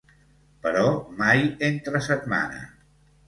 Però 0.63 0.85
mai 1.19 1.45
entre 1.69 2.01
setmana. 2.09 2.63